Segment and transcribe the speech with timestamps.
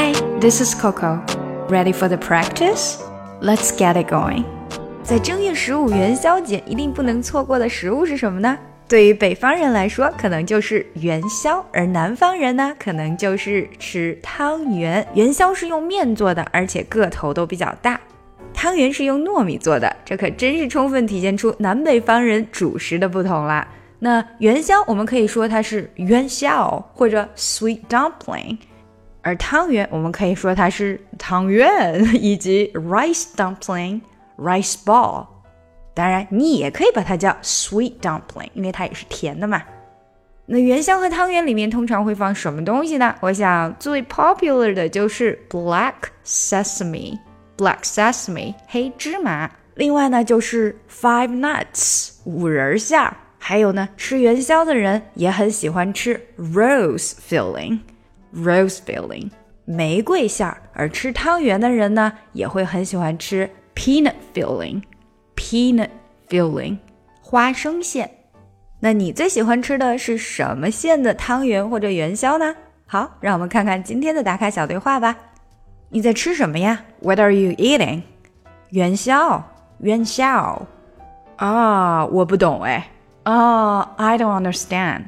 [0.00, 1.20] Hi, this is Coco.
[1.68, 3.02] Ready for the practice?
[3.42, 4.44] Let's get it going.
[5.02, 8.56] 在正月十五元宵节，一定不能错过的食物是什么呢？
[8.88, 15.06] 对于北方人来说，可能就是元宵；而南方人呢，可能就是吃汤圆。
[15.12, 17.96] 元宵是用面做的，而且个头都比较大；
[18.54, 23.68] 汤圆是用糯米做的，这可真是充分体现出南北方人主食的不同啦。
[23.98, 28.56] 那元宵，我们可以说它是元宵或者 sweet dumpling。
[29.30, 34.00] 而汤圆，我们可以说它是汤圆，以及 rice dumpling、
[34.36, 35.24] rice ball。
[35.94, 39.62] 当然，你也可以把它叫 sweet dumpling，因为它也是甜的嘛。
[40.46, 43.14] 那元宵和汤圆里面通常会放什么东西呢？
[43.20, 49.48] 我想最 popular 的就是 black sesame，black sesame 黑芝麻。
[49.76, 53.16] 另外呢，就是 five nuts 五仁馅儿。
[53.38, 57.78] 还有呢，吃元宵的人也很喜欢吃 rose filling。
[58.34, 59.30] Rose filling
[59.64, 64.82] 玫瑰馅儿，而吃汤圆的人呢，也会很喜欢吃 peanut filling
[65.36, 65.90] peanut
[66.28, 66.78] filling
[67.20, 68.10] 花生馅。
[68.80, 72.54] 那你最喜欢吃的是什么馅的汤圆或者元宵呢？
[72.86, 75.16] 好，让我们看看今天的打卡小对话吧。
[75.90, 78.02] 你在吃什么呀？What are you eating？
[78.70, 79.44] 元宵，
[79.78, 80.66] 元宵。
[81.36, 82.90] 啊，我不懂哎。
[83.24, 85.02] 啊，I don't understand。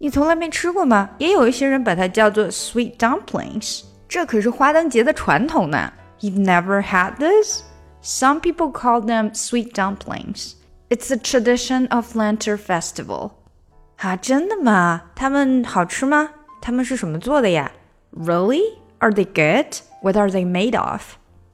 [0.00, 1.10] 你从来没吃过吗？
[1.18, 5.92] 也有一些人把它叫做 sweet dumplings，这可是花灯节的传统呢。
[6.20, 7.62] You've never had this?
[8.02, 10.52] Some people call them sweet dumplings.
[10.88, 13.32] It's a tradition of Lantern Festival.
[13.96, 15.02] 啊，真的吗？
[15.14, 16.30] 它们好吃吗？
[16.60, 17.72] 它们是什么做的呀？
[18.16, 18.62] Really?
[18.98, 19.78] Are they good?
[20.02, 21.02] What are they made of?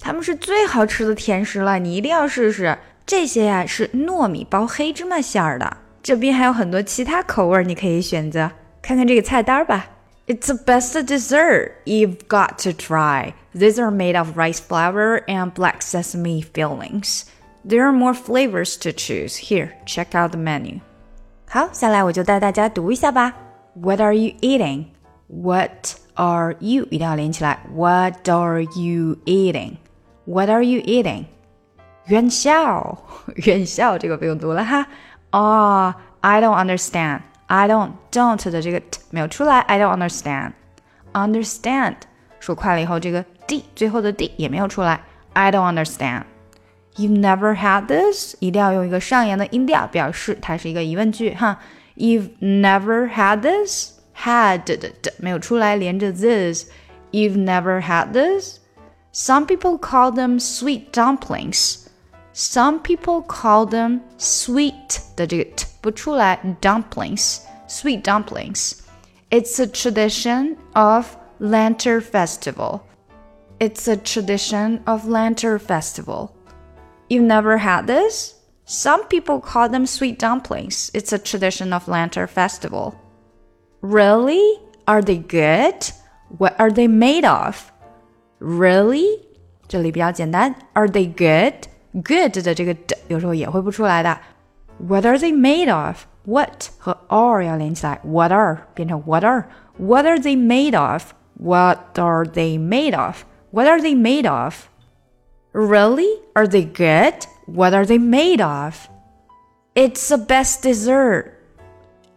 [0.00, 2.78] 它们是最好吃的甜食了，你一定要试试。
[3.04, 5.76] 这些呀是糯米包黑芝麻馅儿的。
[6.02, 9.86] 这边还有很多其他口味你可以选择，看看这个菜单吧。
[10.26, 13.32] It's the best dessert you've got to try.
[13.54, 17.22] These are made of rice flour and black sesame fillings.
[17.66, 19.48] There are more flavors to choose.
[19.48, 20.80] Here, check out the menu.
[21.48, 23.34] 好，下来我就带大家读一下吧。
[23.74, 24.86] What are you eating?
[25.28, 27.60] What are you 一定要连起来。
[27.74, 29.76] What are you eating?
[30.26, 31.24] What are you eating?
[32.06, 32.98] 元宵，
[33.34, 34.86] 元宵这个不用读了哈。
[35.32, 37.20] 哦，I don't understand.
[37.46, 40.52] I don't don't 的这个 t 没有出来，I don't understand.
[41.12, 41.94] Understand
[42.40, 45.00] 说快了以后，这个 d 最后的 d 也没有出来，
[45.32, 46.24] I don't understand.
[46.96, 51.58] You've never had this，一定要用一个上扬的音调表示它是一个疑问句哈。
[51.96, 56.68] You've never had this had 的的没有出来，连着 this.
[57.10, 58.58] You've never had this.
[59.12, 61.81] Some people call them sweet dumplings.
[62.32, 68.78] Some people call them sweet 的这个 t 不出来，dumplings, sweet dumplings.
[69.30, 72.80] It's a tradition of Lantern Festival.
[73.58, 76.30] It's a tradition of Lantern Festival.
[77.08, 78.34] You've never had this?
[78.64, 80.90] Some people call them sweet dumplings.
[80.94, 82.94] It's a tradition of Lantern Festival.
[83.80, 84.60] Really?
[84.86, 85.90] Are they good?
[86.38, 87.72] What are they made of?
[88.38, 89.26] Really?
[89.66, 90.54] 这里比较简单。
[90.74, 91.68] Are they good?
[91.92, 94.18] good 的这个的有时候也会不出来的。
[94.78, 96.04] What are they made of?
[96.24, 99.46] What 和 are 要连起来，What are 变成 What are?
[99.78, 101.12] What are they made of?
[101.40, 103.24] What are they made of?
[103.50, 104.68] What are they made of?
[105.52, 106.20] Really?
[106.34, 107.26] Are they good?
[107.46, 108.88] What are they made of?
[109.74, 111.32] It's the best dessert.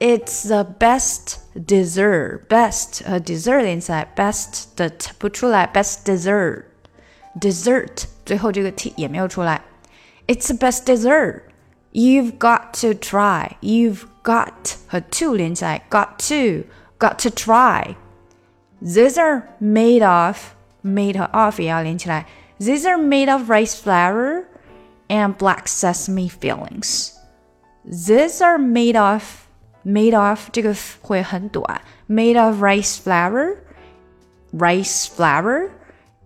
[0.00, 2.48] It's the best dessert.
[2.48, 9.62] Best 和 dessert 连起来，best 的不出来，best dessert。dessert 最后这个 t 也没有出来。
[10.26, 11.42] It's the best dessert.
[11.92, 13.56] You've got to try.
[13.60, 16.66] You've got 和 to 连起来，got to
[16.98, 17.96] got to try.
[18.82, 20.54] These are made of
[20.84, 22.26] made 和 of 也要连起来。
[22.60, 24.44] These are made of rice flour
[25.08, 27.12] and black sesame fillings.
[27.84, 29.22] These are made of
[29.84, 33.56] made of 这个会很短，made of rice flour,
[34.52, 35.70] rice flour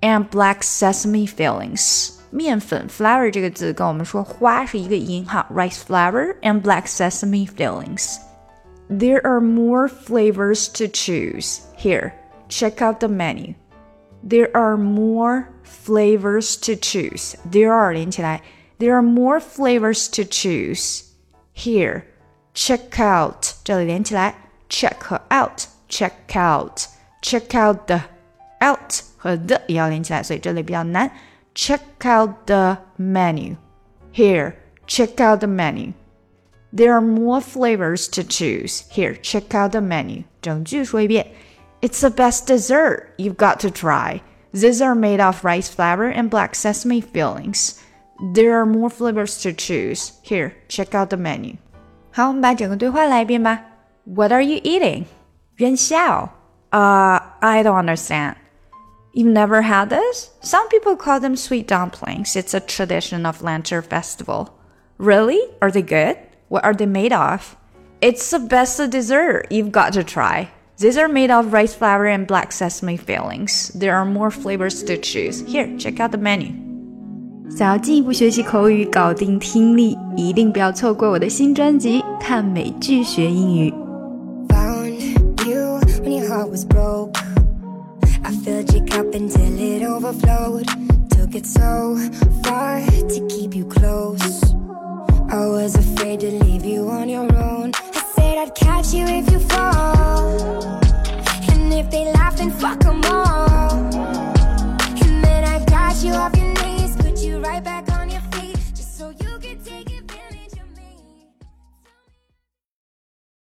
[0.00, 2.14] and black sesame fillings。
[2.30, 11.60] 面粉 flour 这个字跟我们说花是一个音哈，rice flour and black sesame fillings。There are more flavors to choose.
[11.76, 12.12] Here,
[12.48, 13.54] check out the menu.
[14.26, 17.34] There are more flavors to choose.
[17.50, 18.42] There are 连起来，
[18.78, 21.04] There are more flavors to choose.
[21.54, 22.04] Here,
[22.54, 24.34] check out 这里连起来，
[24.68, 26.86] check 和 out, check out,
[27.22, 28.00] check out the
[28.60, 31.10] out 和 the 也要连起来，所以这里比较难。
[31.54, 33.56] Check out the menu.
[34.14, 34.54] Here,
[34.86, 35.92] check out the menu.
[36.74, 38.82] There are more flavors to choose.
[38.90, 40.24] Here, check out the menu.
[40.40, 41.26] 整句说一遍。
[41.80, 43.08] It's the best dessert.
[43.18, 44.20] You've got to try.
[44.52, 47.76] These are made of rice flour and black sesame fillings.
[48.34, 50.12] There are more flavors to choose.
[50.22, 51.56] Here, check out the menu.
[52.12, 53.64] 好，我们把整个对话来一遍吧。
[54.04, 55.04] What are you eating?
[55.56, 56.28] 元宵.
[56.70, 58.36] Uh, I don't understand.
[59.16, 60.30] You've never had this?
[60.40, 62.34] Some people call them sweet dumplings.
[62.34, 64.58] It's a tradition of Lantern Festival.
[64.98, 65.40] Really?
[65.60, 66.16] Are they good?
[66.48, 67.56] What are they made of?
[68.00, 69.46] It's the best dessert.
[69.50, 70.48] You've got to try.
[70.78, 73.70] These are made of rice flour and black sesame fillings.
[73.74, 75.42] There are more flavors to choose.
[75.46, 76.52] Here, check out the menu.
[77.50, 83.70] 想要进一步学习口语，搞定听力，一定不要错过我的新专辑《看美剧学英语》。
[84.48, 87.12] Found you when your heart was broke.
[88.27, 90.67] I filled your cup until it overflowed.
[91.11, 91.95] Took it so
[92.43, 94.43] far to keep you close.
[95.31, 97.71] I was afraid to leave you on your own.
[97.73, 100.81] I said I'd catch you if you fall.
[101.51, 102.76] And if they laugh, then fuck